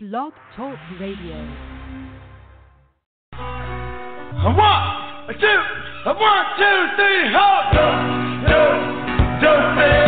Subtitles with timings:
[0.00, 1.34] Blog Talk Radio.
[3.32, 4.84] A one,
[5.26, 5.60] a two,
[6.06, 7.98] a one, two, three, hold up,
[8.46, 8.62] do,
[9.42, 10.07] do, do,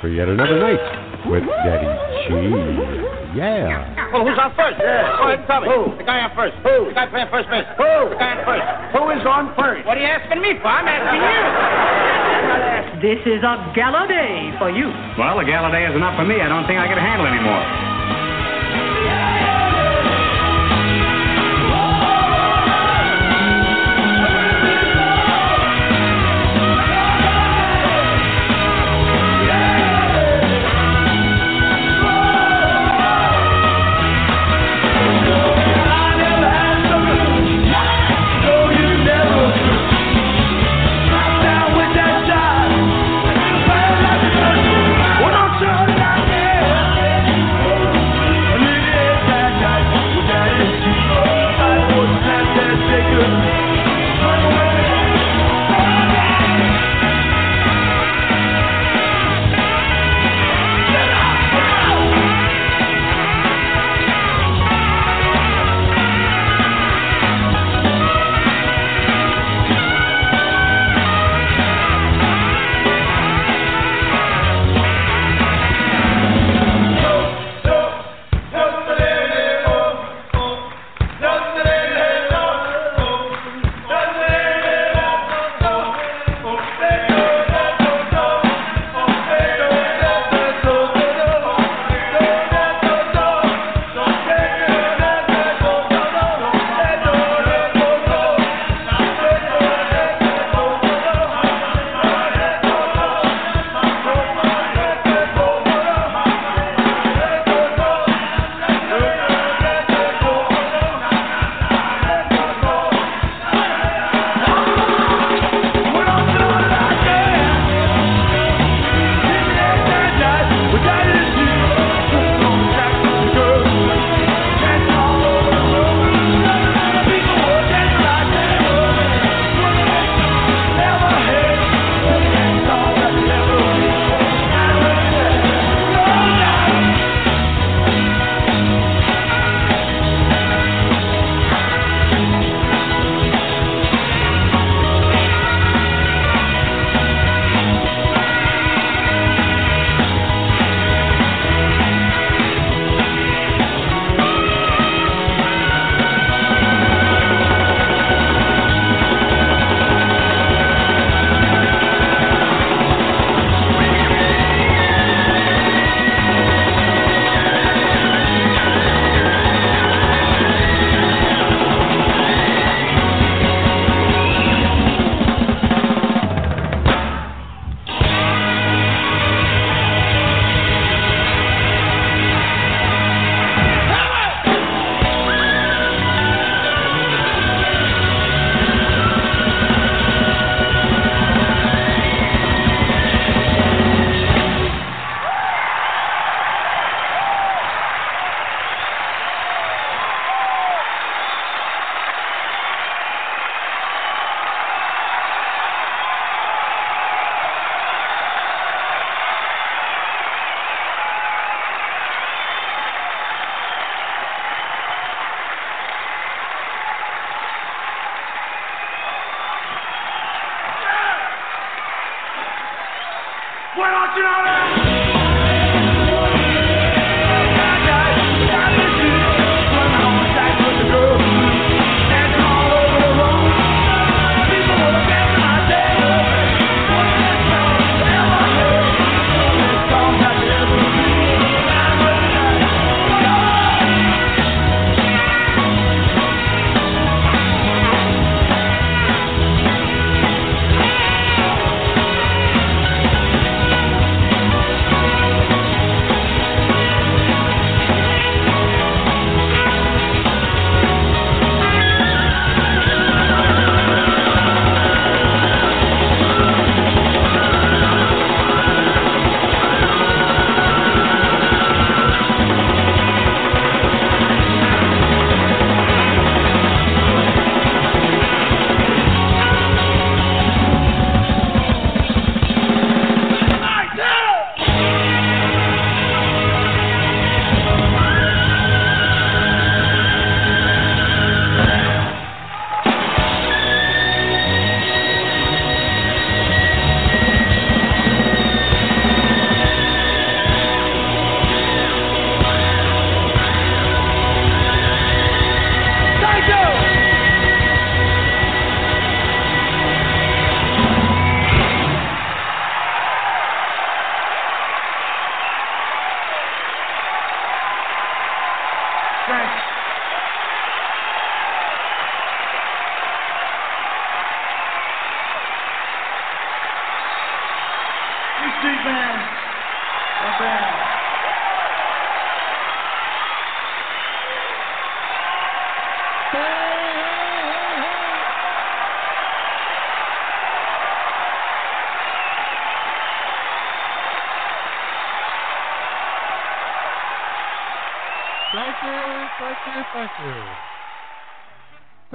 [0.00, 0.80] for yet another night
[1.26, 1.90] with Daddy
[2.26, 2.30] G.
[3.34, 4.12] Yeah.
[4.12, 4.78] Well, who's on first?
[4.80, 5.18] Yeah.
[5.18, 5.68] Go ahead and tell me.
[5.68, 5.98] Who?
[5.98, 6.54] The guy on first.
[6.62, 6.88] Who?
[6.88, 7.66] The guy playing first base.
[7.76, 8.14] Who?
[8.14, 8.64] The guy on first.
[8.94, 9.84] Who is on first?
[9.84, 10.70] What are you asking me for?
[10.70, 11.38] I'm asking you.
[13.02, 14.90] This is a gala day for you.
[15.18, 16.40] Well, a gala day is enough for me.
[16.40, 17.97] I don't think I can handle anymore.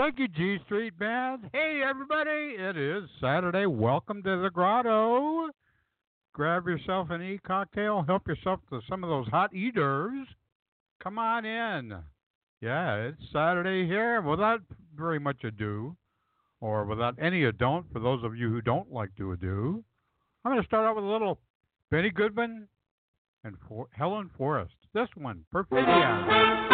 [0.03, 1.49] Thank you, G Street Band.
[1.53, 3.65] Hey, everybody, it is Saturday.
[3.65, 5.47] Welcome to the grotto.
[6.33, 10.27] Grab yourself an e cocktail, help yourself to some of those hot eaters.
[11.01, 11.93] Come on in.
[12.59, 14.21] Yeah, it's Saturday here.
[14.21, 14.59] Without
[14.93, 15.95] very much ado,
[16.59, 19.85] or without any ado, for those of you who don't like to ado,
[20.43, 21.39] I'm going to start out with a little
[21.91, 22.67] Benny Goodman
[23.45, 24.75] and For- Helen Forrest.
[24.93, 26.73] This one, Perfidia.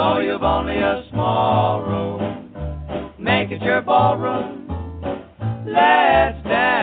[0.00, 3.12] though you've only a small room.
[3.18, 4.66] Make it your ballroom.
[5.66, 6.79] Let's dance.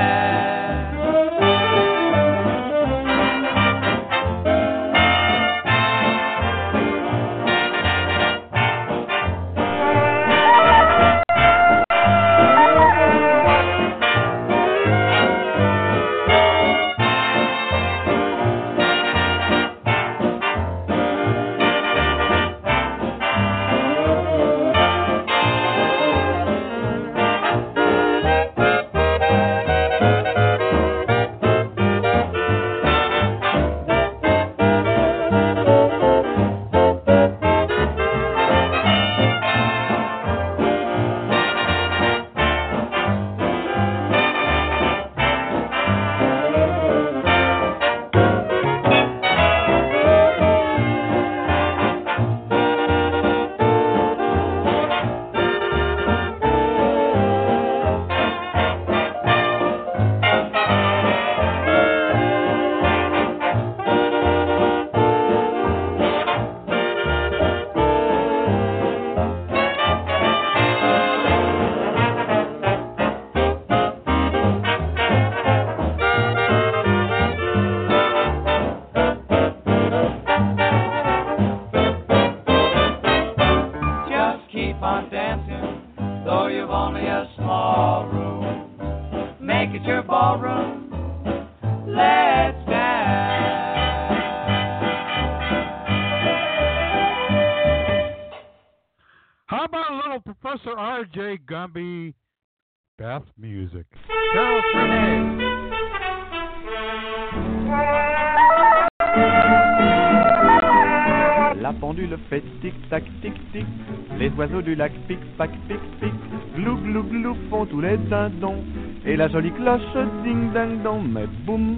[119.06, 119.82] Et la jolie cloche
[120.24, 121.04] ding-ding-dong.
[121.12, 121.76] Mais boum,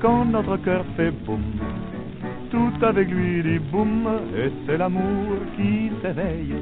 [0.00, 1.42] quand notre cœur fait boum,
[2.50, 4.08] tout avec lui dit boum.
[4.36, 6.54] Et c'est l'amour qui s'éveille.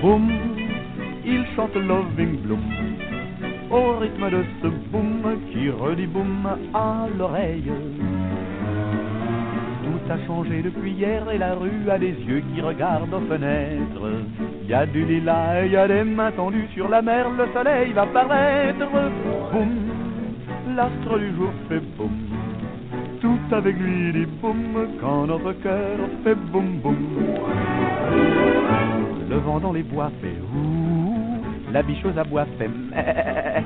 [0.00, 0.30] Boum,
[1.24, 2.60] il chante Loving Bloom.
[3.70, 5.22] Au rythme de ce boum
[5.52, 7.70] qui redit boum à l'oreille.
[9.84, 14.10] Tout a changé depuis hier et la rue a des yeux qui regardent aux fenêtres.
[14.70, 18.06] Y a du lilas y a des mains tendues sur la mer, le soleil va
[18.06, 18.86] paraître.
[19.50, 19.68] Boum,
[20.76, 22.12] l'astre du jour fait boum.
[23.20, 26.96] Tout avec lui dit boum quand notre cœur fait boum boum.
[29.28, 33.64] Le vent dans les bois fait ouh, la bichose à bois fait meh.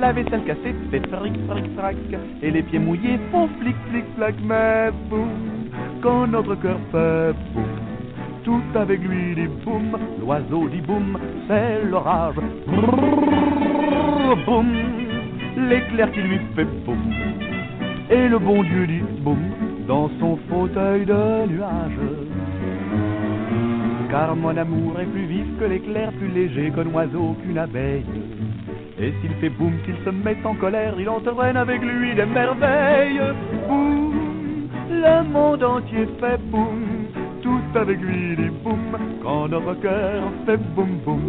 [0.00, 1.96] La vaisselle cassée fait fric fric frac
[2.40, 5.28] et les pieds mouillés font flic flic flac mais boum
[6.00, 7.85] quand notre cœur fait boum.
[8.46, 12.36] Tout avec lui dit boum, l'oiseau dit boum, c'est l'orage.
[14.46, 14.68] Boum,
[15.68, 17.12] l'éclair qui lui fait boum.
[18.08, 19.40] Et le bon Dieu dit boum
[19.88, 21.98] dans son fauteuil de nuage.
[24.10, 28.04] Car mon amour est plus vif que l'éclair, plus léger qu'un oiseau, qu'une abeille.
[29.00, 33.22] Et s'il fait boum, qu'il se met en colère, il entraîne avec lui des merveilles.
[33.66, 34.14] Boum,
[34.88, 37.05] le monde entier fait boum,
[37.46, 41.20] tout avec lui dit boum, quand notre cœur fait boum boum.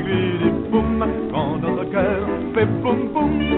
[0.00, 3.57] Lui dit boum, quand notre cœur fait boum boum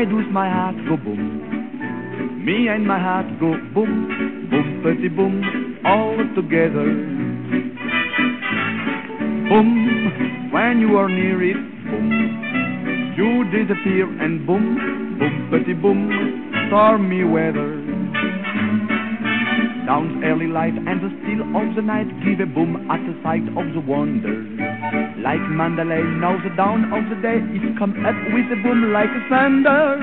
[0.00, 2.42] I does my heart go boom.
[2.42, 4.08] Me and my heart go boom,
[4.48, 6.88] boom, boompity boom, all together.
[9.50, 13.14] Boom, when you are near it, boom.
[13.14, 16.08] You disappear and boom, boom, boompity boom,
[16.68, 17.79] stormy weather.
[19.90, 23.42] Down's early light and the still of the night give a boom at the sight
[23.58, 24.38] of the wonder.
[25.18, 29.10] Like Mandalay, now the dawn of the day is come up with a boom like
[29.10, 29.98] a thunder.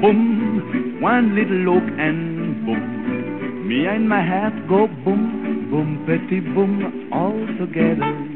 [0.00, 3.66] Boom, one little look and boom.
[3.66, 8.33] Me and my hat go boom, boom, petty boom, all together.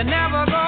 [0.00, 0.59] You're never gonna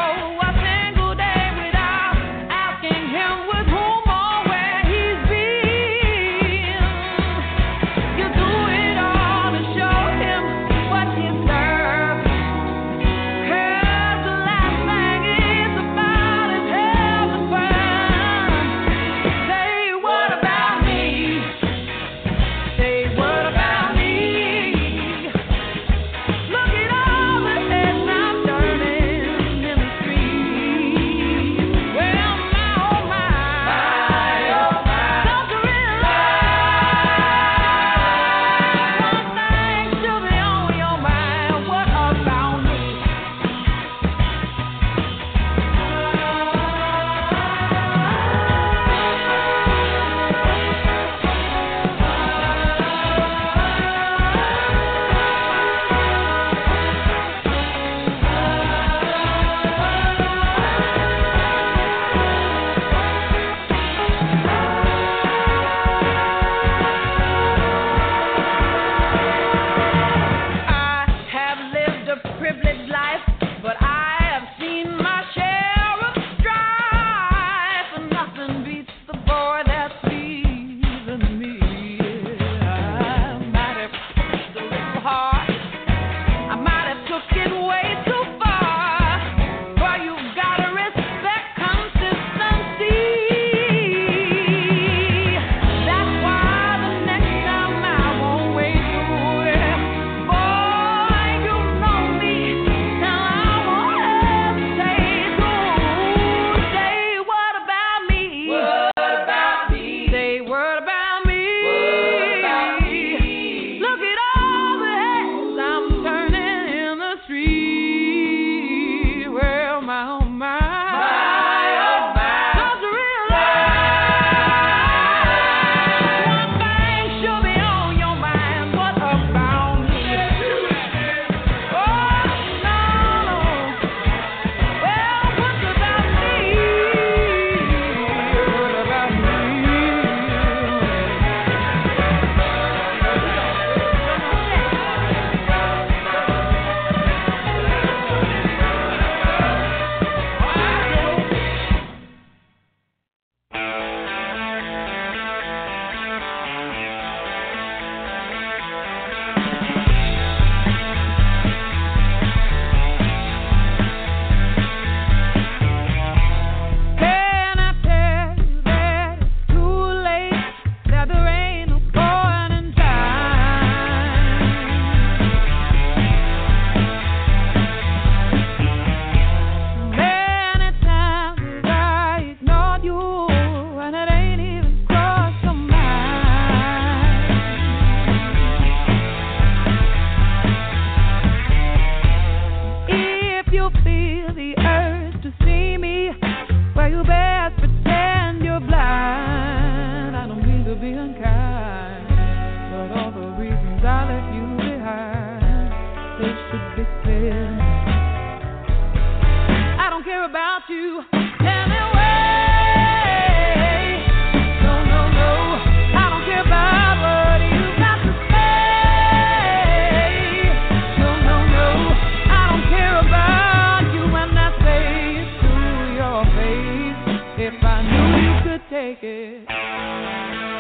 [227.45, 230.52] if I knew you could take it.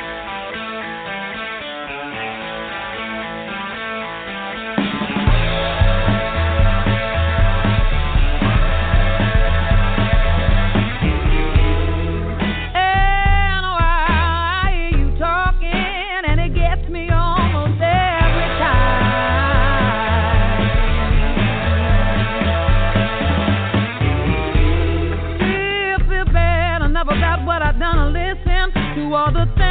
[29.33, 29.62] The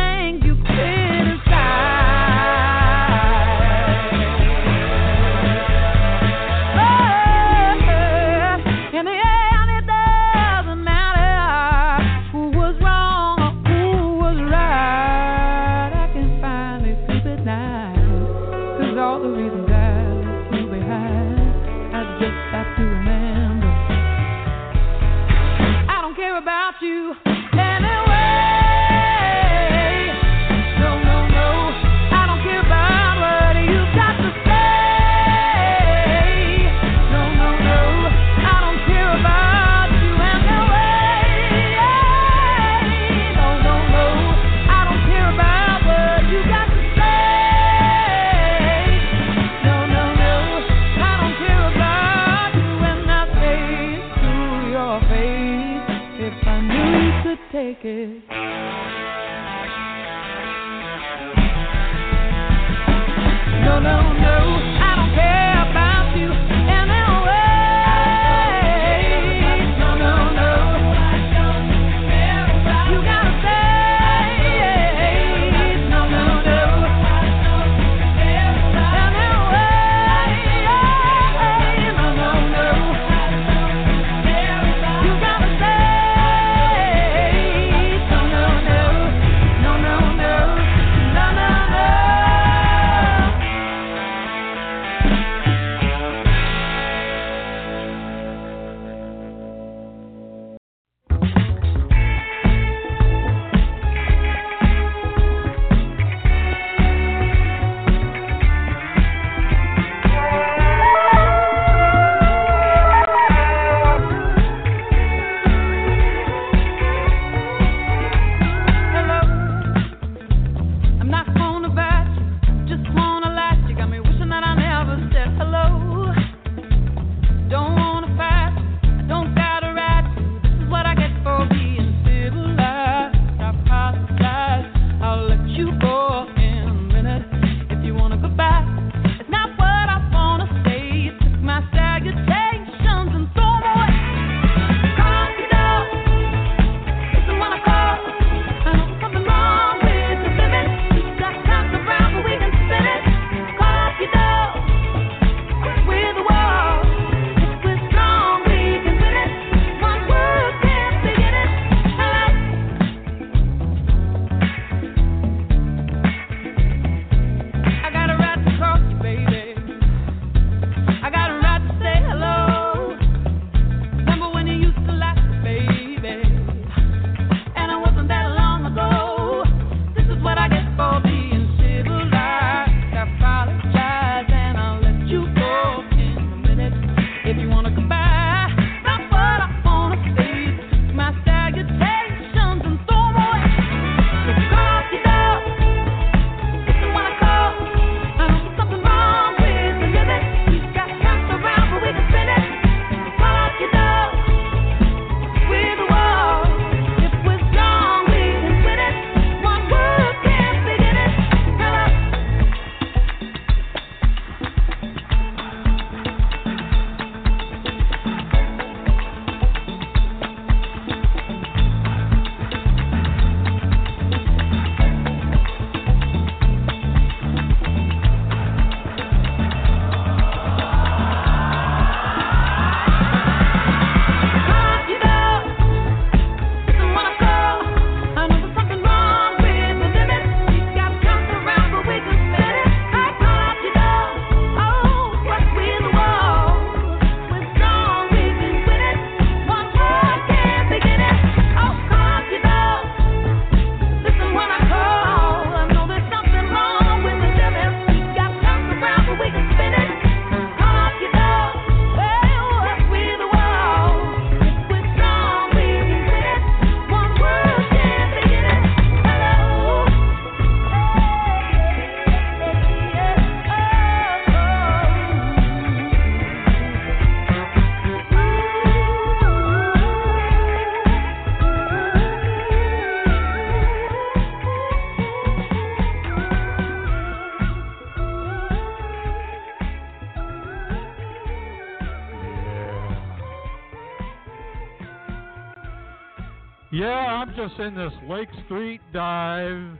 [297.57, 299.77] I'm in this Lake Street dive,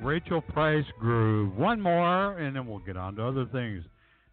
[0.00, 1.56] Rachel Price groove.
[1.56, 3.84] One more, and then we'll get on to other things.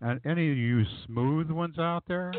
[0.02, 2.34] And any of you smooth ones out there?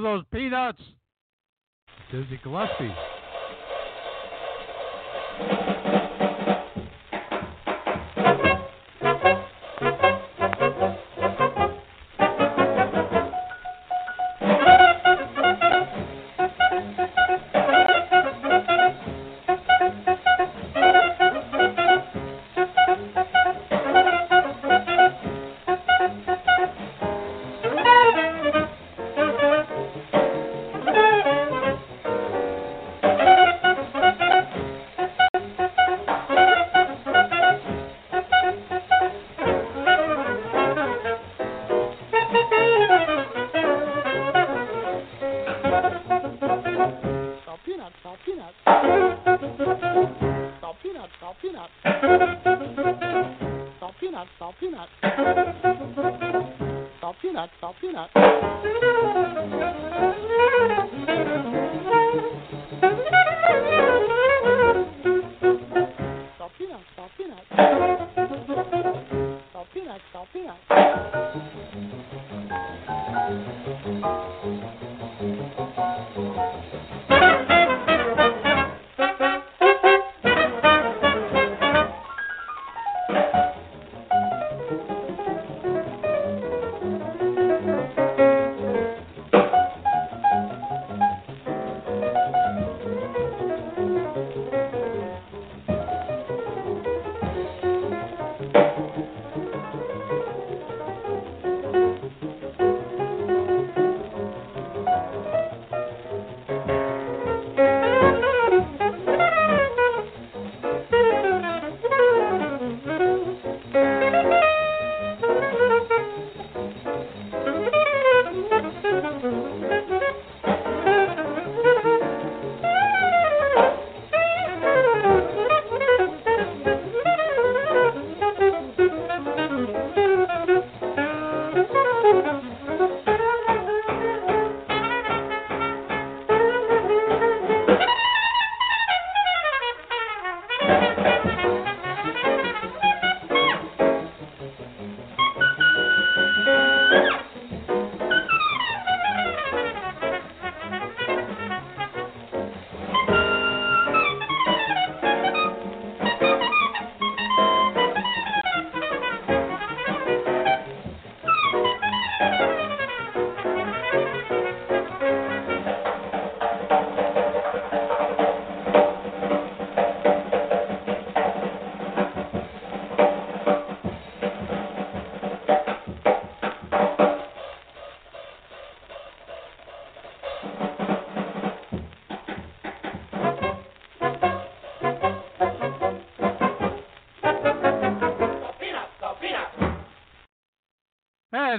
[0.02, 0.80] Those peanuts?
[2.12, 2.92] Dizzy Gillespie.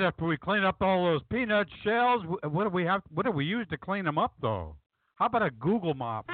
[0.01, 3.03] And after we clean up all those peanut shells, what do we have?
[3.13, 4.75] What do we use to clean them up, though?
[5.13, 6.25] How about a Google mop?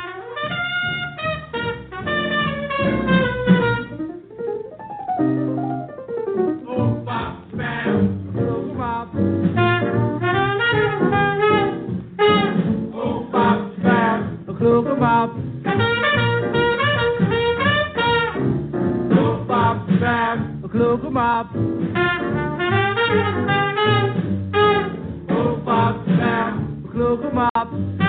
[26.96, 28.07] Look 'em up.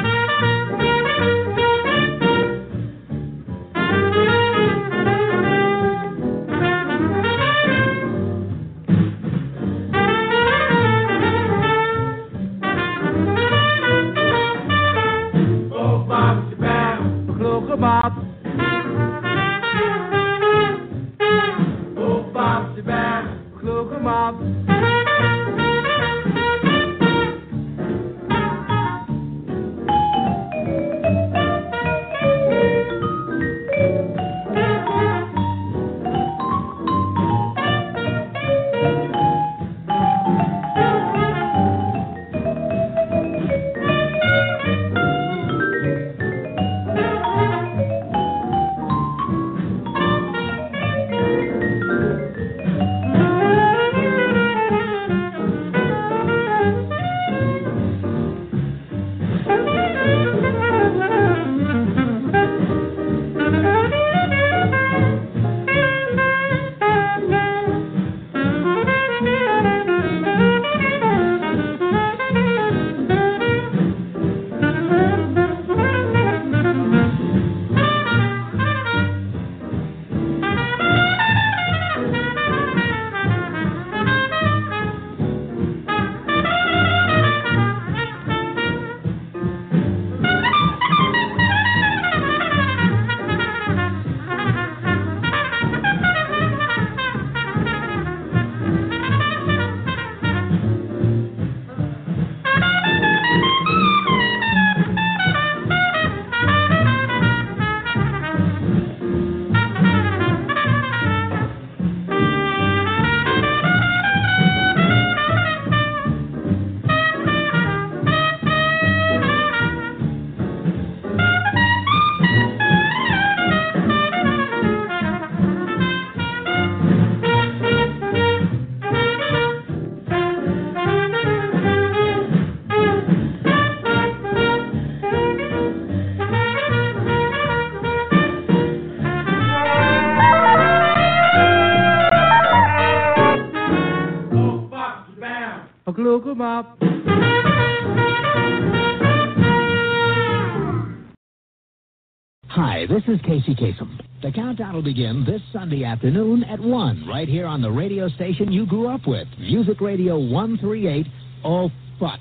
[152.49, 153.99] Hi, this is Casey Kasem.
[154.23, 158.53] The countdown will begin this Sunday afternoon at 1, right here on the radio station
[158.53, 161.07] you grew up with, Music Radio 138.
[161.45, 162.21] Oh, fuck.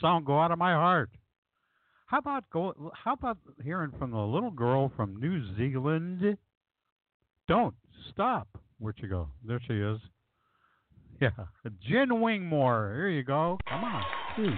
[0.00, 1.10] Song go out of my heart.
[2.06, 2.92] How about go?
[2.92, 6.36] How about hearing from the little girl from New Zealand?
[7.46, 7.74] Don't
[8.10, 8.48] stop.
[8.78, 9.28] Where'd she go?
[9.46, 9.98] There she is.
[11.20, 11.30] Yeah,
[11.88, 12.94] Gin Wigmore.
[12.94, 13.58] Here you go.
[13.68, 14.04] Come on.
[14.40, 14.54] Ooh.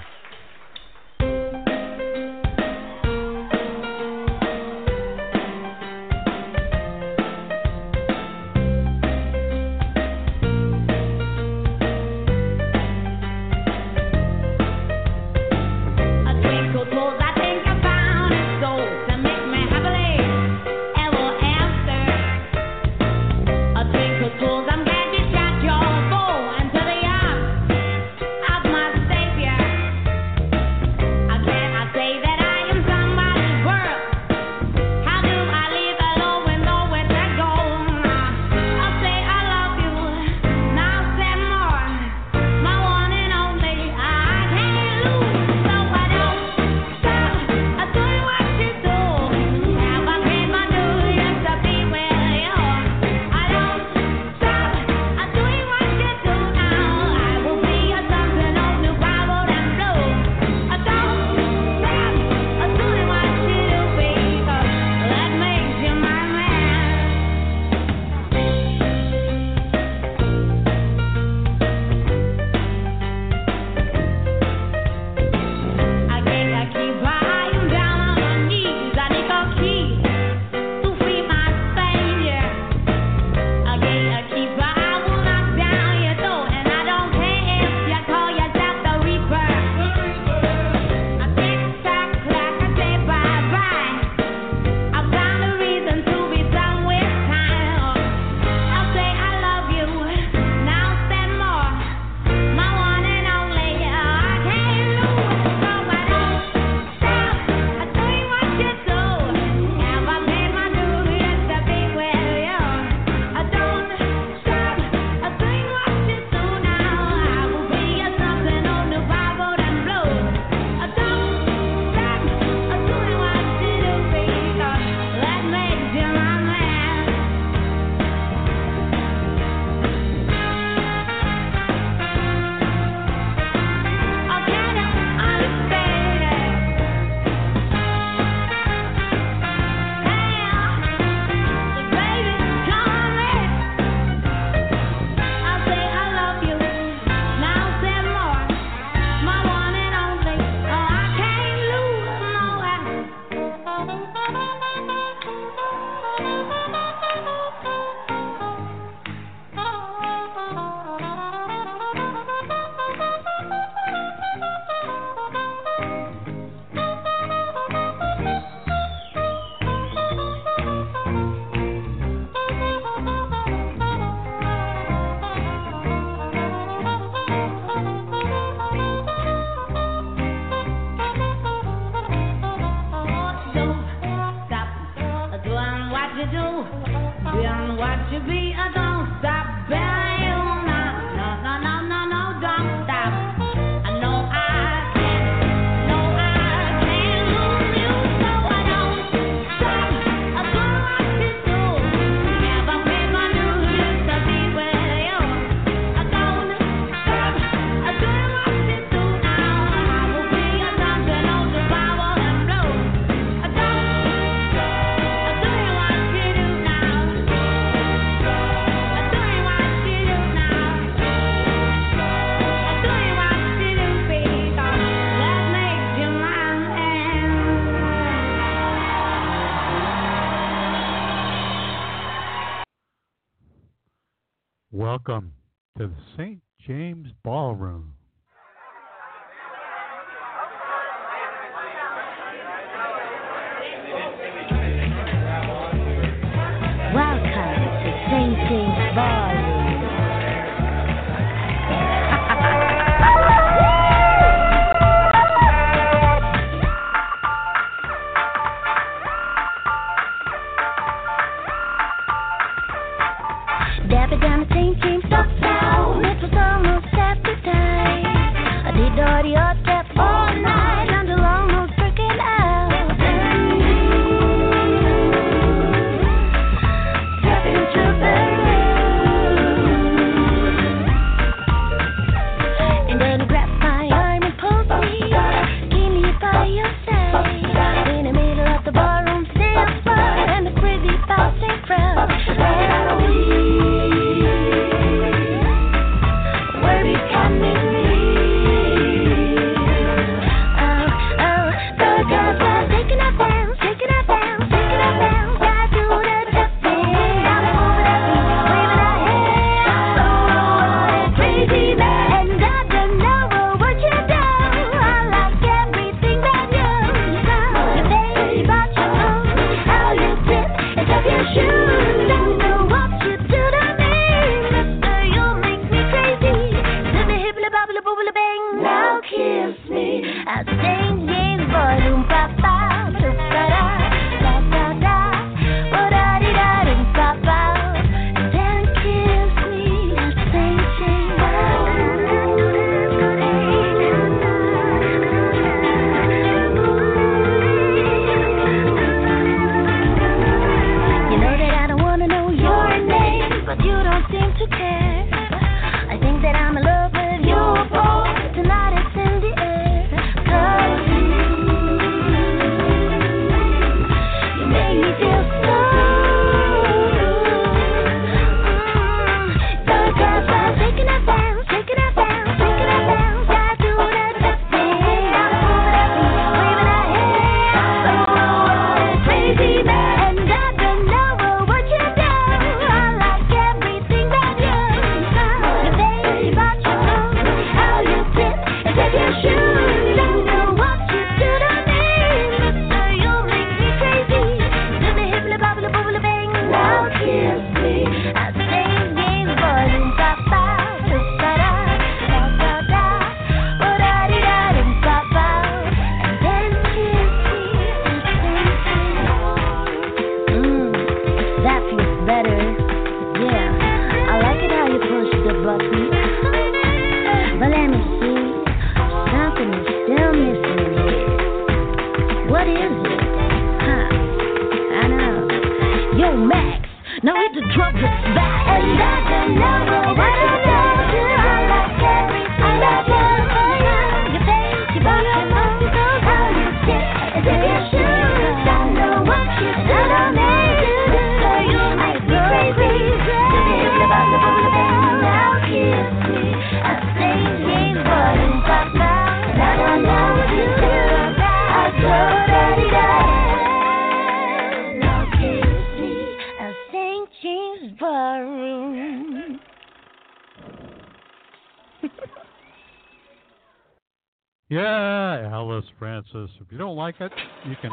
[466.11, 466.37] Francis.
[466.41, 467.13] If you don't like it,
[467.47, 467.71] you can.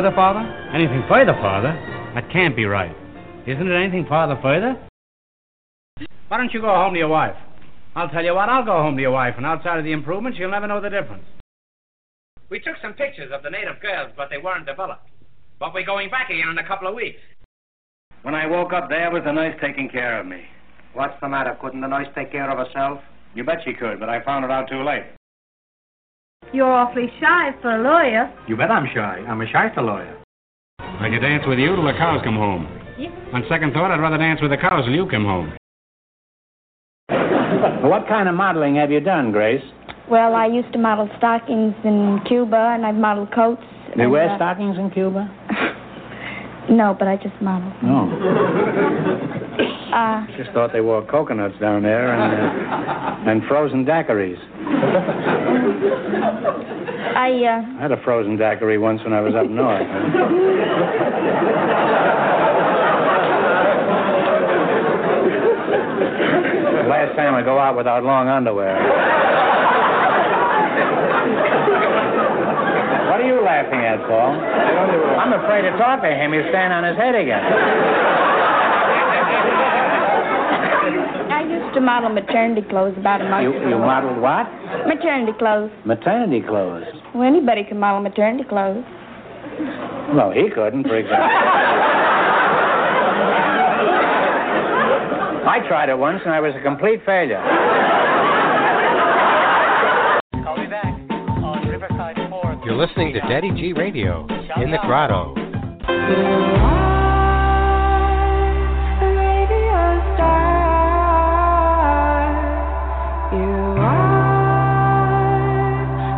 [0.00, 0.40] Further, Father?
[0.72, 1.76] Anything further, Father?
[2.14, 2.96] That can't be right.
[3.46, 4.80] Isn't it anything farther further?
[6.28, 7.36] Why don't you go home to your wife?
[7.94, 10.38] I'll tell you what, I'll go home to your wife, and outside of the improvements,
[10.38, 11.24] you'll never know the difference.
[12.48, 15.06] We took some pictures of the native girls, but they weren't developed.
[15.58, 17.20] But we're going back again in a couple of weeks.
[18.22, 20.44] When I woke up there was the nurse taking care of me.
[20.94, 21.58] What's the matter?
[21.60, 23.00] Couldn't the nurse take care of herself?
[23.34, 25.04] You bet she could, but I found it out too late.
[26.52, 28.32] You're awfully shy for a lawyer.
[28.48, 29.22] You bet I'm shy.
[29.28, 30.20] I'm a shyster lawyer.
[30.80, 32.66] I could dance with you till the cows come home.
[33.32, 35.56] On second thought, I'd rather dance with the cows till you come home.
[37.82, 39.62] What kind of modeling have you done, Grace?
[40.10, 43.62] Well, I used to model stockings in Cuba, and I've modeled coats.
[43.96, 45.30] They and, wear uh, stockings in Cuba?
[46.70, 47.72] No, but I just modeled.
[47.82, 48.08] No.
[49.90, 54.38] Uh, Just thought they wore coconuts down there and uh, and frozen daiquiris.
[57.16, 59.82] I uh, I had a frozen daiquiri once when I was up north.
[66.88, 68.76] Last time I go out without long underwear.
[73.20, 74.32] What are you laughing at, Paul?
[75.20, 76.32] I'm afraid to talk to him.
[76.32, 77.36] He'll stand on his head again.
[81.28, 83.68] I used to model maternity clothes about a month You, ago.
[83.68, 84.48] you modeled what?
[84.88, 85.68] Maternity clothes.
[85.84, 86.84] Maternity clothes.
[87.14, 88.86] Well, anybody can model maternity clothes.
[90.16, 91.28] Well, he couldn't, for example.
[95.44, 97.36] I tried it once and I was a complete failure.
[102.80, 104.26] Listening to Daddy G Radio
[104.56, 105.34] in the grotto.
[113.32, 114.24] You are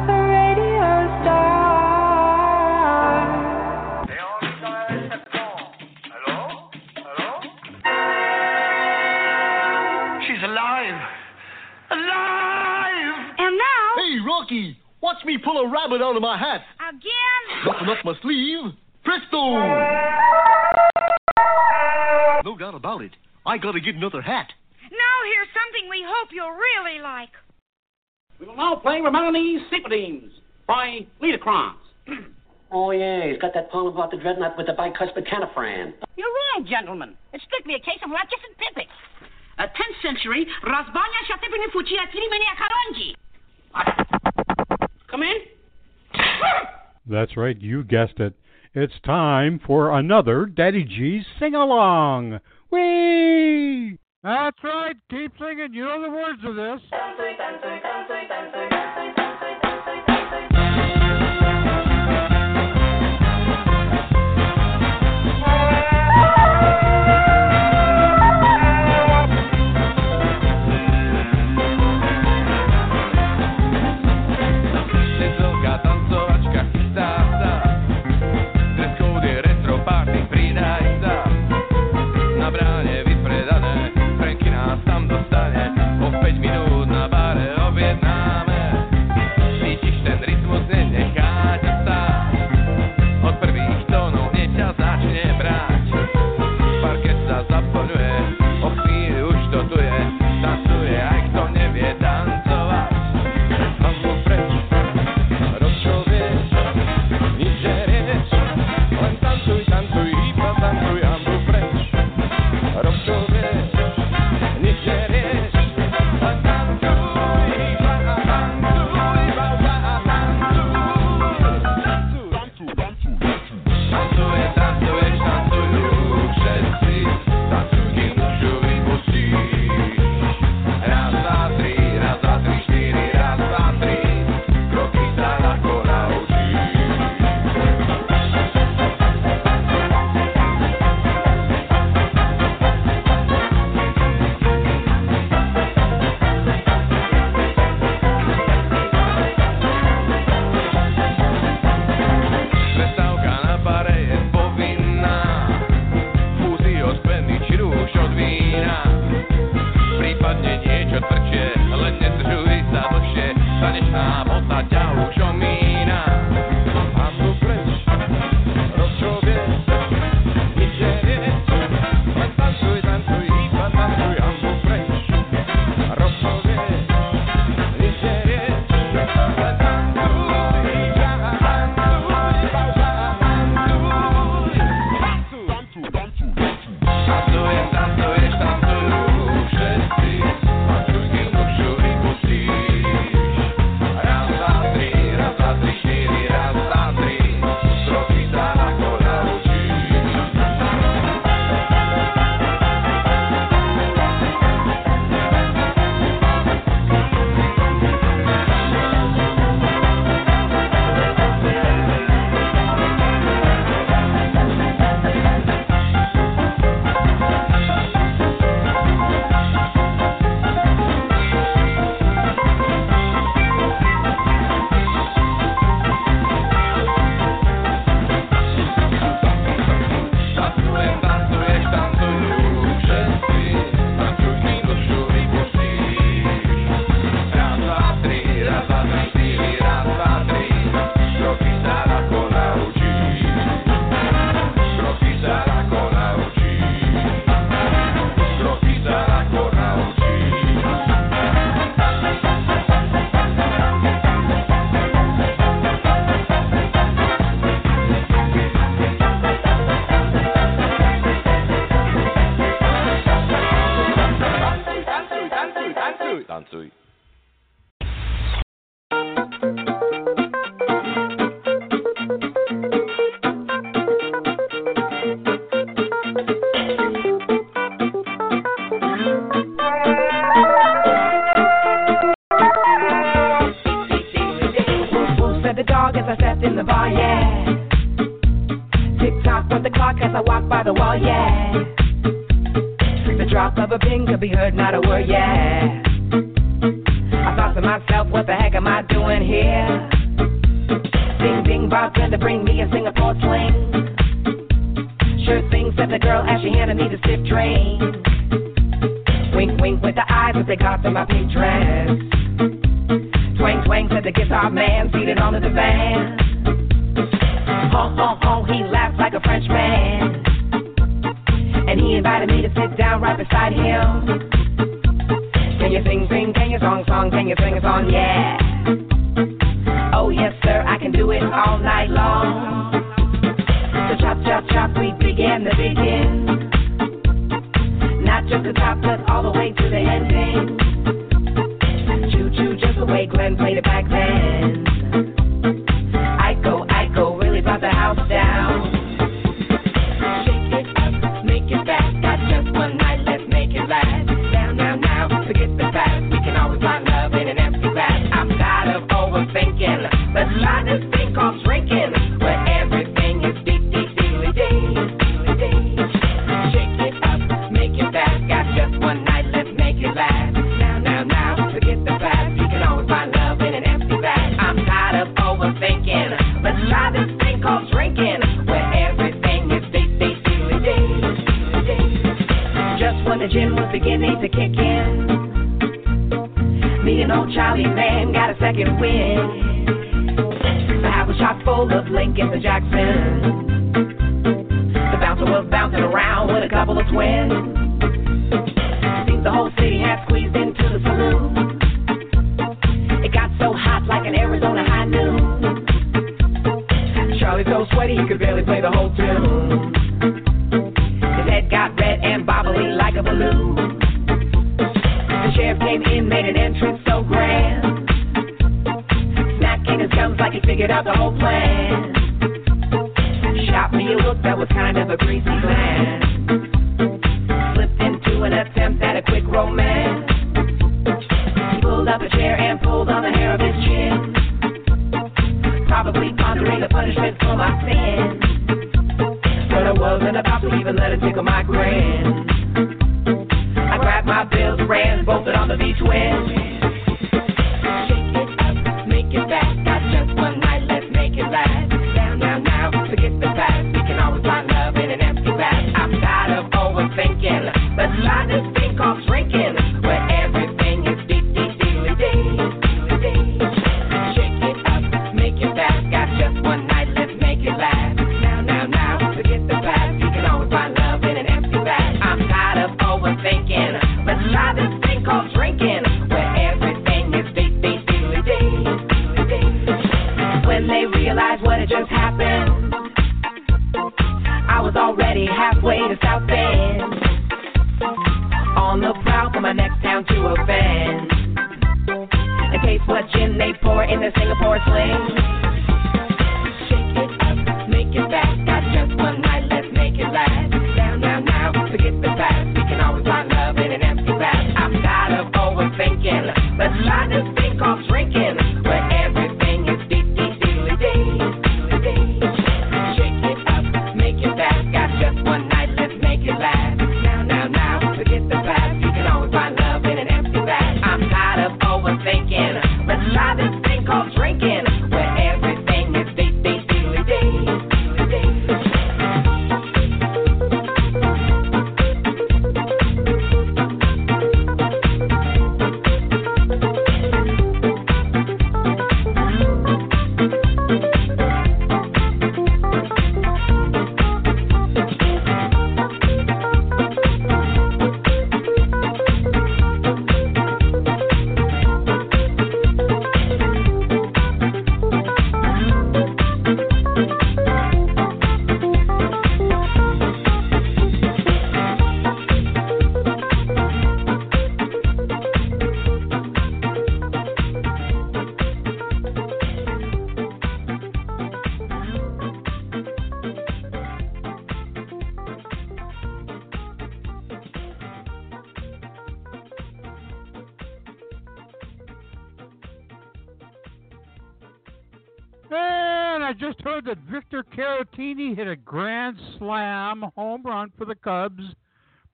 [0.07, 0.89] the Radio
[1.19, 1.67] Star.
[4.07, 5.59] They all decide to call.
[6.13, 6.41] Hello?
[6.95, 7.31] Hello?
[10.29, 11.01] She's alive.
[11.91, 13.19] Alive!
[13.39, 13.97] And now?
[13.97, 16.63] Hey, Rocky, watch me pull a rabbit out of my hat.
[16.89, 17.43] Again?
[17.67, 18.73] Nothing up my sleeve.
[19.05, 19.59] Presto!
[22.45, 23.13] No doubt about it.
[23.45, 24.49] I gotta get another hat.
[24.91, 27.31] Now here's something we hope you'll really like.
[28.41, 30.31] We will now play Romani's Sympathies
[30.67, 31.77] by Liederkranz.
[32.75, 35.93] Oh, yeah, he's got that poem about the dreadnought with the bicuspid canifran.
[36.17, 37.13] You're wrong, gentlemen.
[37.35, 38.89] It's strictly a case of Ratchis and Pippet.
[39.59, 43.13] A 10th century Razbanya Shatipini Fuchia Tirimini Akaronji.
[45.13, 45.37] Come in.
[47.07, 48.33] That's right, you guessed it.
[48.75, 52.41] It's time for another Daddy G's sing along.
[52.71, 53.99] Whee!
[54.23, 55.75] That's right, keep singing.
[55.75, 56.81] You know the words of this.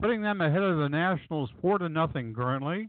[0.01, 2.89] putting them ahead of the Nationals four to nothing currently.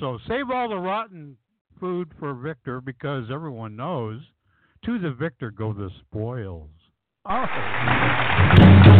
[0.00, 1.36] So save all the rotten
[1.80, 4.20] food for Victor because everyone knows
[4.84, 6.68] to the victor go the spoils.
[7.24, 8.91] Oh.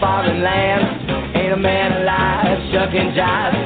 [0.00, 1.36] Foreign land.
[1.36, 3.65] Ain't a man alive, shucking jive,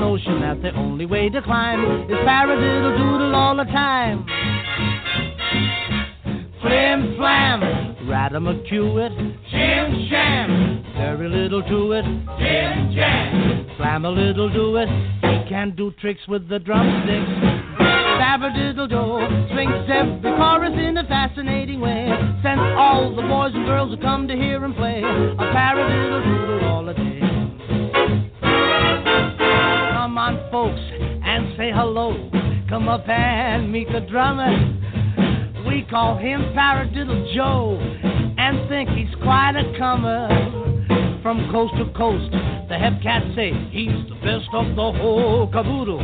[0.00, 4.24] notion that the only way to climb is paradiddle doodle all the time.
[6.62, 7.60] Flim flam,
[8.08, 9.10] ratamacue,
[9.52, 10.84] shim sham.
[10.96, 12.04] Very little to it,
[12.38, 13.66] jim jam.
[13.76, 17.30] Slam a little do it, he can do tricks with the drumsticks.
[18.20, 22.08] Babadiddle do swings every chorus in a fascinating way.
[22.42, 26.68] Sends all the boys and girls who come to hear him play a paradiddle doodle
[26.68, 27.29] all the day.
[30.50, 32.30] Folks, and say hello.
[32.68, 34.50] Come up and meet the drummer.
[35.66, 37.78] We call him Paradiddle Joe
[38.38, 40.28] and think he's quite a comer.
[41.22, 42.30] From coast to coast,
[42.68, 46.00] the hep cats say he's the best of the whole caboodle.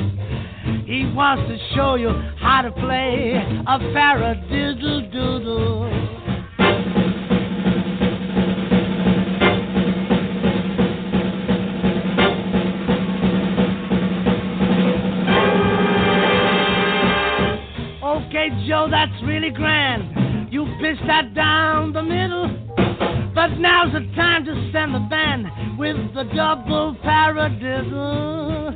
[0.86, 3.32] He wants to show you how to play
[3.66, 6.15] a paradiddle doodle.
[18.66, 20.52] Joe, that's really grand.
[20.52, 22.48] You pitched that down the middle.
[23.32, 28.72] But now's the time to send the band with the double paradiddle.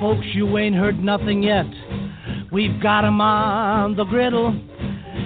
[0.00, 1.64] Folks, you ain't heard nothing yet.
[2.52, 4.52] We've got him on the griddle.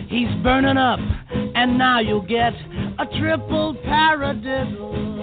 [0.08, 1.00] He's burning up,
[1.58, 2.52] and now you'll get
[3.00, 5.18] a triple paradiddle.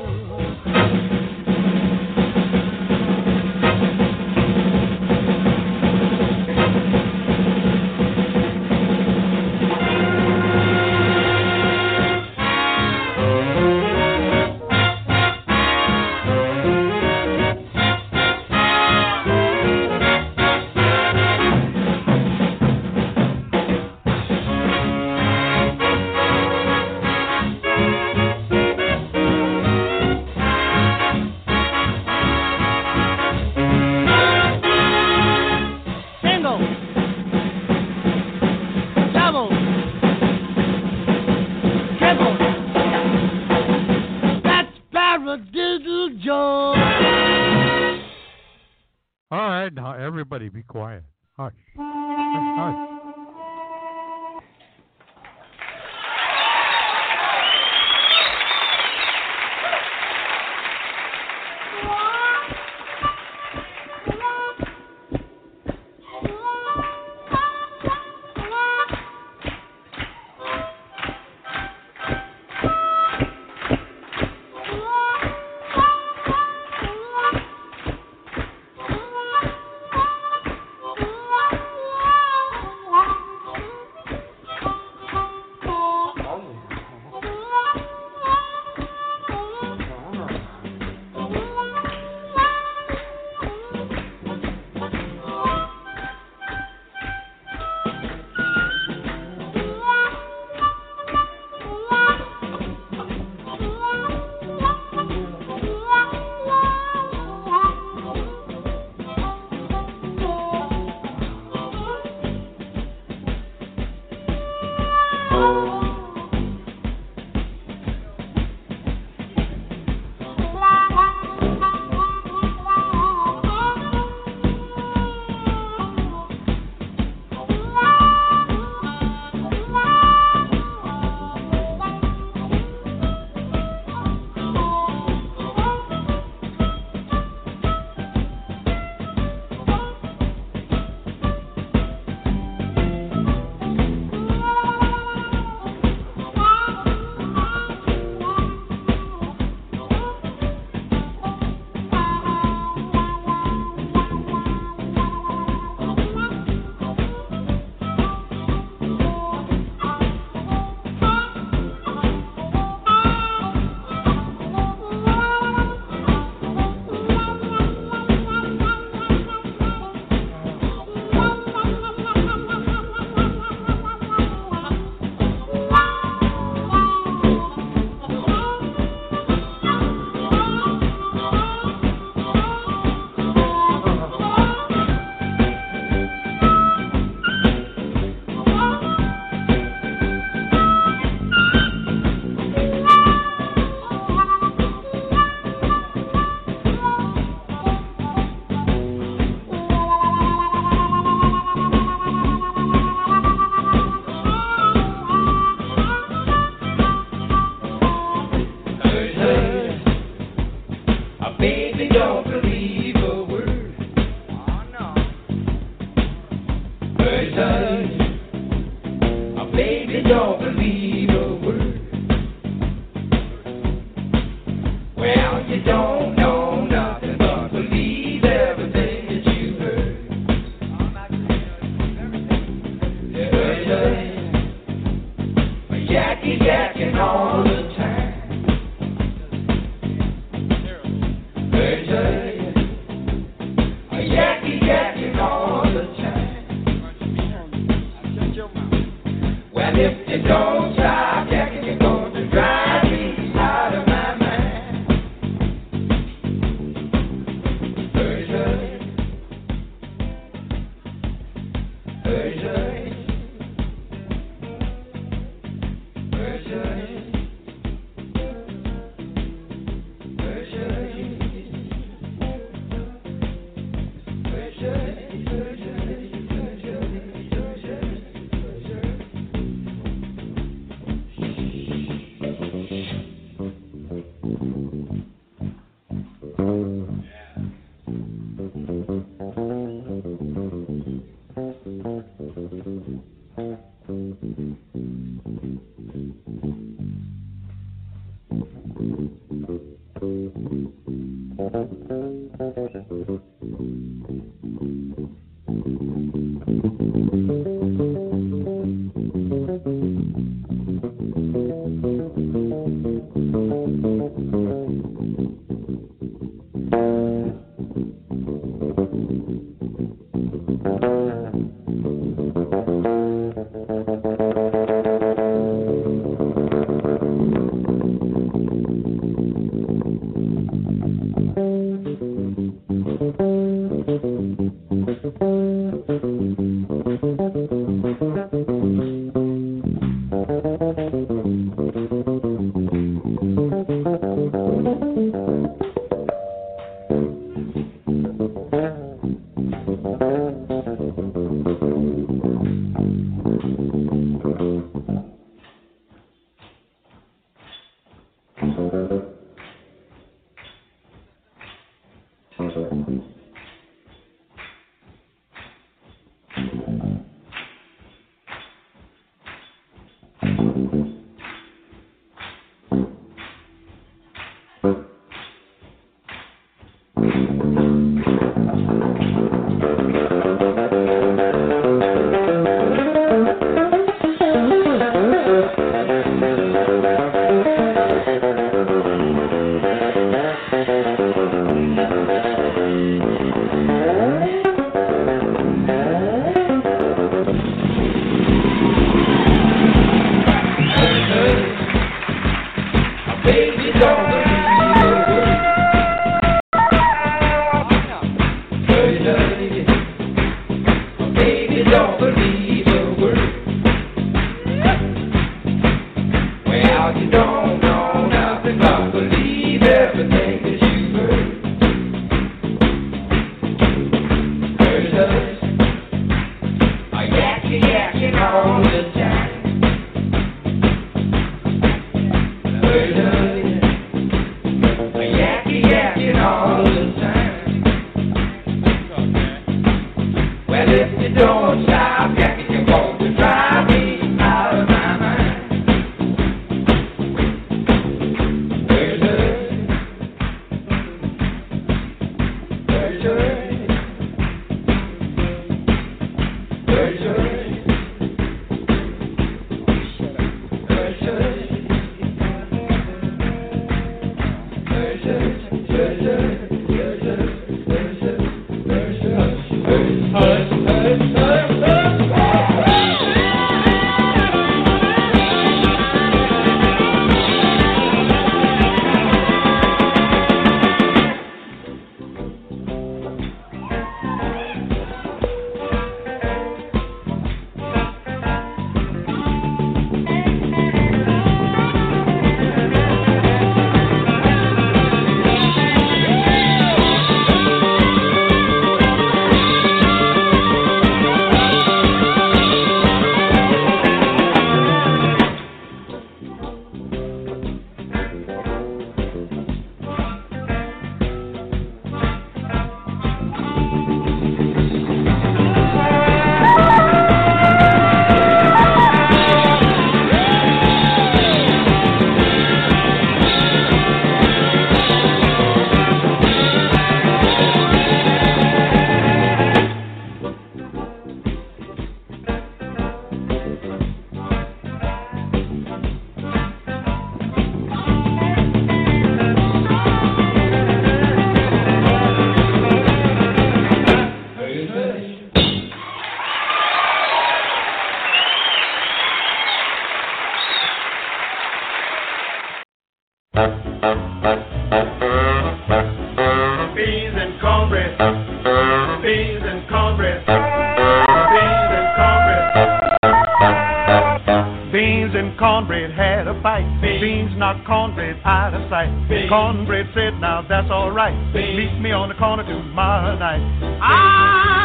[568.56, 569.30] Out of sight.
[569.30, 571.16] Cornbread said, now that's all right.
[571.34, 573.44] Meet me on the corner tomorrow night.
[573.60, 574.65] Be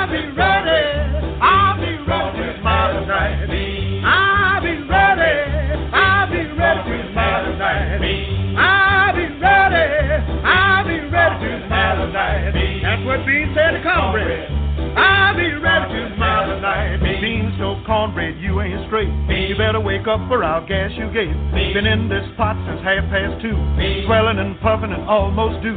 [17.90, 19.10] cornbread, you ain't straight.
[19.26, 21.34] You better wake up or I'll gas you gate.
[21.74, 23.58] Been in this pot since half past two.
[24.06, 25.74] Swelling and puffing and almost due.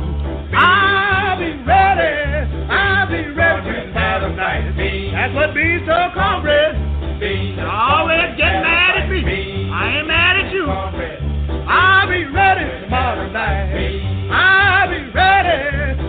[0.53, 2.69] I'll be ready.
[2.69, 4.77] I'll be ready tomorrow night.
[4.77, 6.77] That's what Beans told cornbread.
[7.65, 9.73] Always get mad at me.
[9.73, 10.69] I ain't mad at you.
[10.69, 13.73] I'll be ready tomorrow night.
[14.29, 16.02] I'll be ready.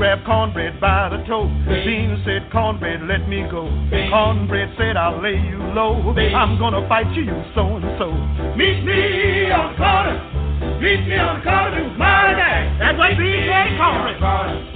[0.00, 1.44] Grabbed cornbread by the toe.
[1.68, 3.68] Beans said, Cornbread, let me go.
[4.08, 6.16] Cornbread said, I'll lay you low.
[6.16, 8.08] I'm gonna fight you, you so and so.
[8.56, 10.16] Meet me on the corner.
[10.80, 12.80] Meet me on the corner tomorrow night.
[12.80, 14.24] That's what said Cornbread.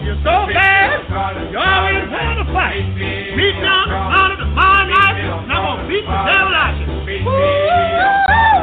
[0.05, 1.09] You're so bad.
[1.49, 2.85] You always want to fight.
[2.93, 5.25] Meet me on the corner tomorrow night.
[5.25, 8.54] And I'm gonna beat the devil out of you.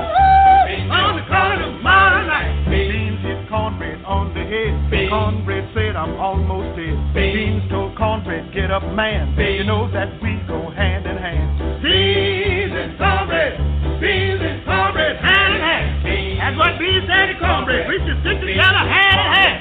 [4.52, 5.08] On the.
[5.08, 7.00] Cornbread said, I'm almost dead.
[7.16, 9.32] Beans told cornbread, get up, man.
[9.40, 11.80] You know that we go hand in hand.
[11.80, 13.56] Beans and cornbread.
[14.04, 15.88] Beans and cornbread hand in hand.
[16.42, 17.88] That's what Beans said to cornbread.
[17.88, 19.58] We should stick together hand in hand.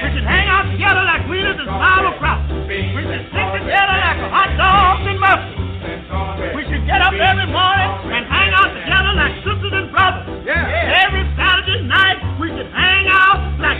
[0.00, 2.40] We should hang out together like wheaters and sauerkraut.
[2.68, 5.60] We should stick together like hot dogs and muffins.
[6.56, 10.24] We should get up every morning and hang out together like sisters and brothers.
[10.46, 11.04] Yeah.
[11.04, 13.31] Every Saturday night we should hang out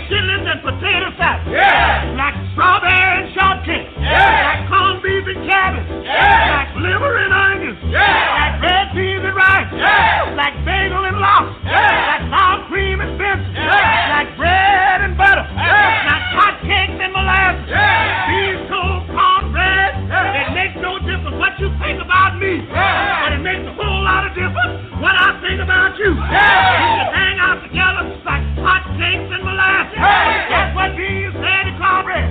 [0.09, 1.47] chitlins and potato salad.
[1.47, 2.15] Yeah.
[2.17, 3.87] Like strawberry and shortcake.
[3.99, 4.47] Yeah.
[4.47, 5.87] Like corned beef and cabbage.
[6.03, 6.59] Yeah.
[6.59, 7.79] Like liver and onions.
[7.87, 8.03] Yeah.
[8.03, 9.69] Like red peas and rice.
[9.73, 10.35] Yeah.
[10.35, 11.67] Like bagel and lobster.
[11.67, 13.53] Like sour cream and Benson.
[13.55, 15.45] Like bread and butter.
[15.55, 16.11] Yeah.
[16.11, 17.67] Like hot cakes and molasses.
[17.69, 18.29] Yeah.
[18.29, 19.91] These cold cornbread.
[20.13, 22.61] It makes no difference what you think about me.
[22.69, 23.23] Yeah.
[23.23, 26.13] But it makes a whole lot of difference what I think about you.
[26.13, 26.79] Yeah.
[26.79, 29.97] We should hang out together like hot cakes and molasses.
[29.99, 32.29] That's what beans said to cornbread.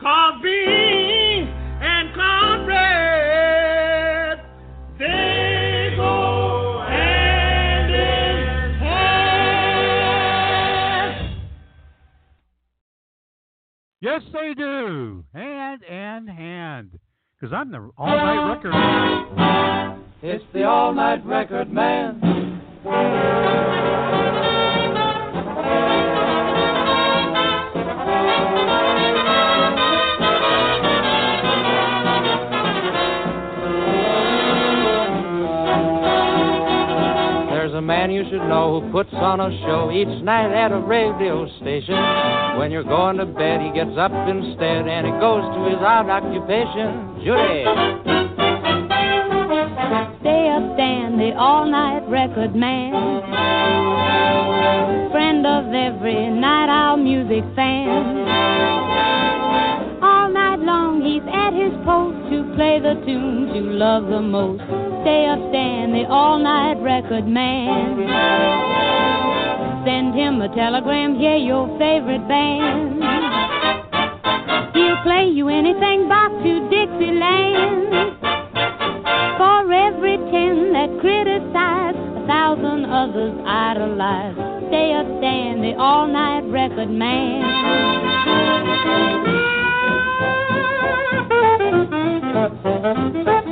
[0.00, 1.48] Cause beans
[1.80, 4.38] and cornbread,
[4.98, 9.54] they go hand in hand.
[14.00, 15.24] Yes, they do.
[15.34, 16.98] Hand and hand.
[17.40, 18.72] Because I'm the all night record.
[18.72, 20.04] man.
[20.22, 22.20] It's the all night record man.
[37.88, 41.96] Man you should know who puts on a show each night at a radio station.
[42.58, 46.12] When you're going to bed, he gets up instead and he goes to his odd
[46.12, 47.24] occupation.
[47.24, 47.64] Judy.
[50.20, 52.92] Stay up, Dan, the all-night record man.
[55.10, 58.28] Friend of every night owl music fan.
[60.04, 64.87] All night long he's at his post to play the tunes you love the most.
[65.02, 68.08] Stay up, Dan, the all-night record man.
[69.84, 73.02] Send him a telegram, hear your favorite band.
[74.74, 78.18] He'll play you anything back to Dixieland.
[79.38, 84.34] For every ten that criticize, a thousand others idolize.
[84.68, 86.88] Stay up, Dan, the all-night record
[92.38, 93.44] Puts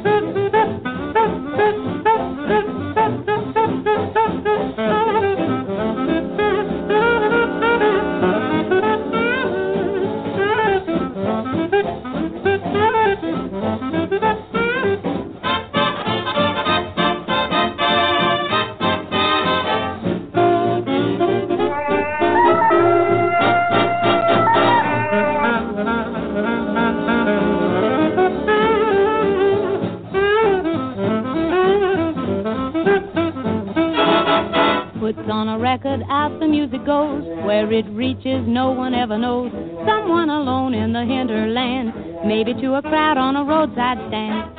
[37.57, 39.51] Where it reaches, no one ever knows.
[39.89, 41.91] Someone alone in the hinterland,
[42.27, 44.53] maybe to a crowd on a roadside stand.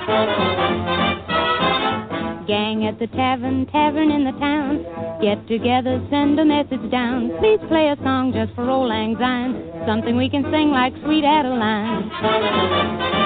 [2.48, 4.84] Gang at the tavern, tavern in the town.
[5.22, 7.38] Get together, send a message down.
[7.38, 9.54] Please play a song just for old lang syne.
[9.86, 13.17] Something we can sing like Sweet Adeline.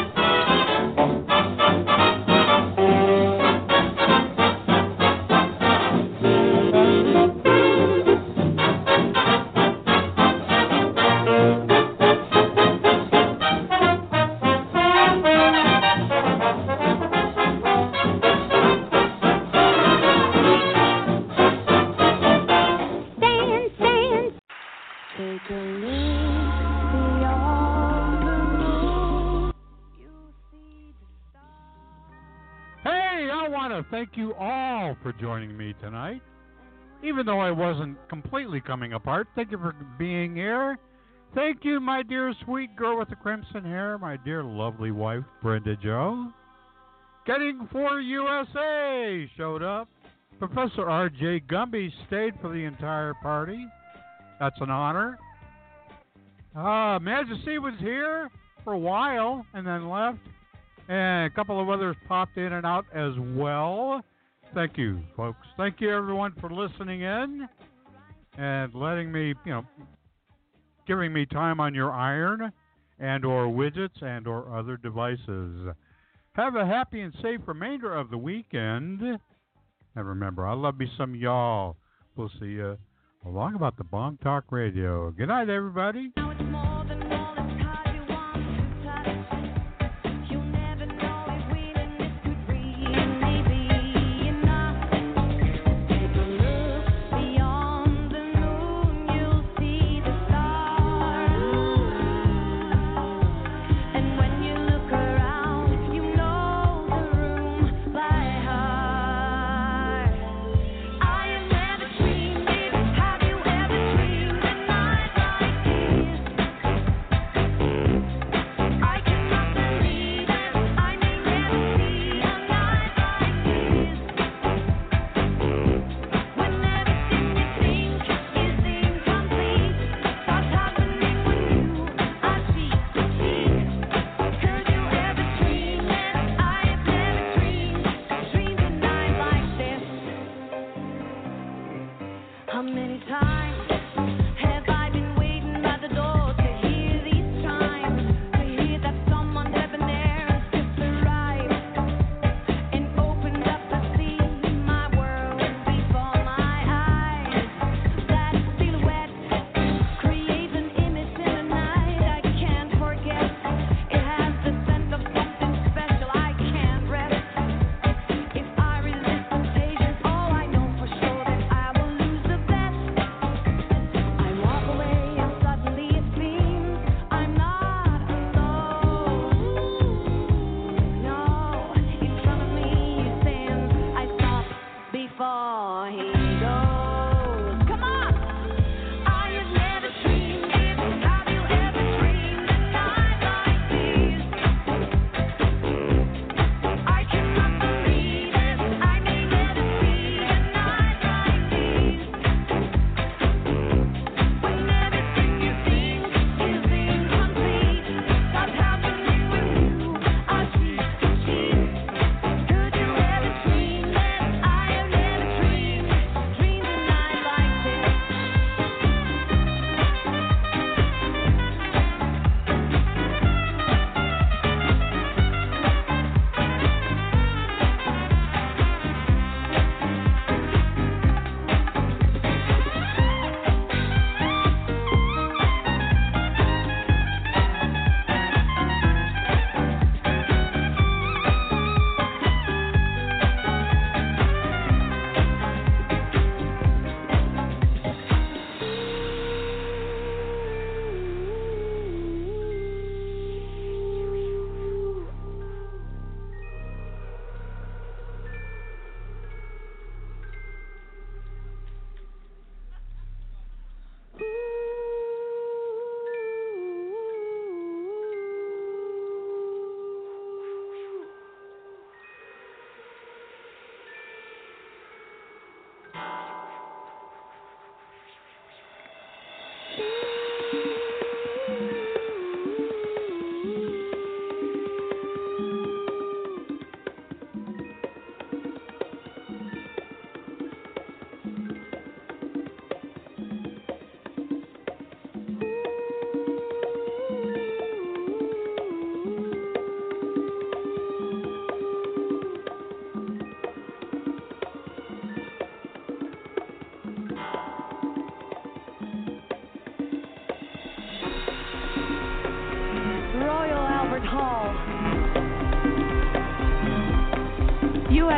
[37.04, 40.78] Even though I wasn't completely coming apart, thank you for being here.
[41.34, 45.76] Thank you, my dear sweet girl with the crimson hair, my dear lovely wife, Brenda
[45.78, 46.32] Joe.
[47.26, 49.88] Getting for USA showed up.
[50.40, 51.42] Professor R.J.
[51.42, 53.66] Gumby stayed for the entire party.
[54.40, 55.18] That's an honor.
[56.56, 58.30] Uh, Majesty was here
[58.64, 60.20] for a while and then left.
[60.90, 64.02] And a couple of others popped in and out as well.
[64.54, 65.40] Thank you, folks.
[65.56, 67.48] Thank you, everyone, for listening in
[68.38, 69.64] and letting me, you know,
[70.86, 72.52] giving me time on your iron
[73.00, 75.74] and or widgets and or other devices.
[76.34, 79.02] Have a happy and safe remainder of the weekend.
[79.02, 81.78] And remember, I love me some y'all.
[82.18, 82.78] We'll see you
[83.26, 85.12] along about the Bomb Talk Radio.
[85.12, 86.12] Good night, everybody.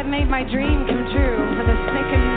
[0.05, 2.32] made my dream come true for the second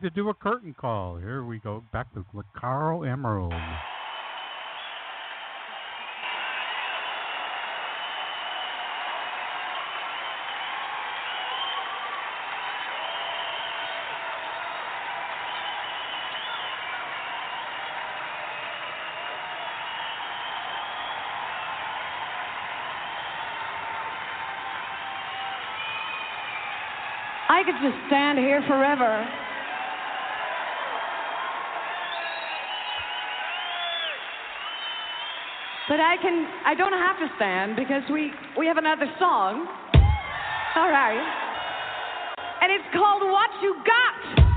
[0.00, 1.16] time to do a curtain call.
[1.16, 3.52] Here we go back to Lacaro Emerald.
[27.48, 29.49] I could just stand here forever.
[35.90, 39.66] But I can, I don't have to stand because we, we have another song.
[40.76, 41.18] All right.
[42.62, 44.49] And it's called What You Got.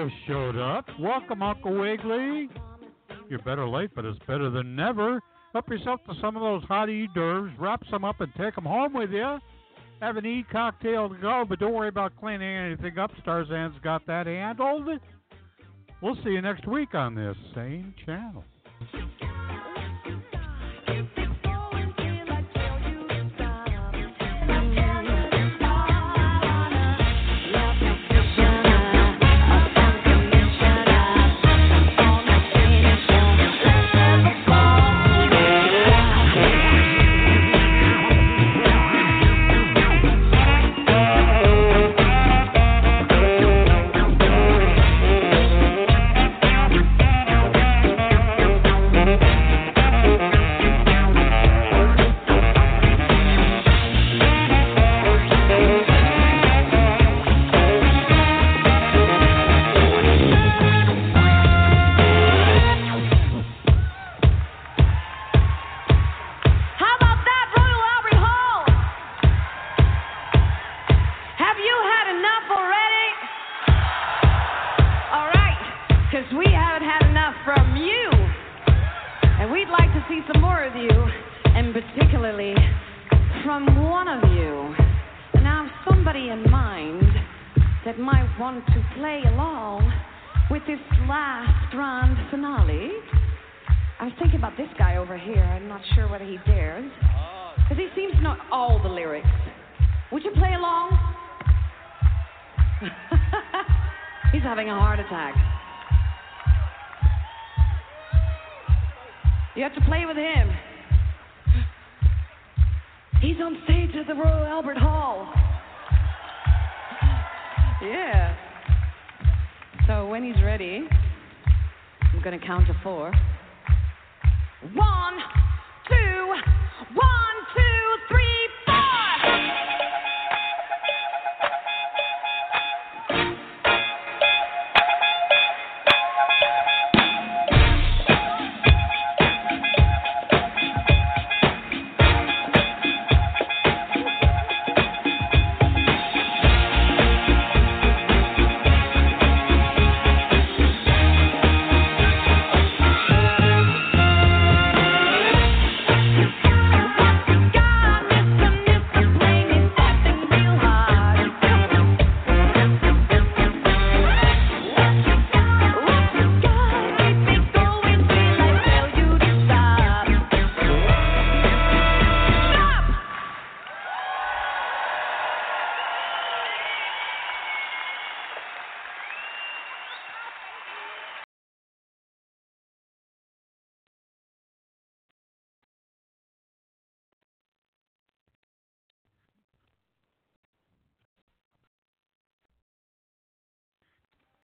[0.00, 0.86] have showed up.
[0.98, 2.48] Welcome, Uncle Wiggly.
[3.28, 5.20] You're better late, but it's better than never.
[5.52, 8.94] Help yourself to some of those hot hors Wrap some up and take them home
[8.94, 9.38] with you.
[10.00, 13.10] Have an e cocktail to go, but don't worry about cleaning anything up.
[13.22, 14.88] Starzan's got that handled.
[16.00, 18.44] We'll see you next week on this same channel.